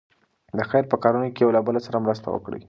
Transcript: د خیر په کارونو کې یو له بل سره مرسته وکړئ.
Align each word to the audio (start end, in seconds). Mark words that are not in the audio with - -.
د 0.57 0.59
خیر 0.69 0.83
په 0.91 0.97
کارونو 1.03 1.27
کې 1.35 1.41
یو 1.43 1.55
له 1.55 1.61
بل 1.67 1.75
سره 1.87 2.03
مرسته 2.05 2.27
وکړئ. 2.29 2.59